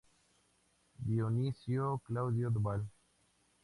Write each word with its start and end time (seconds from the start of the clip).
Dionisio 0.97 1.99
Claudio 2.03 2.49
Duval. 2.49 2.87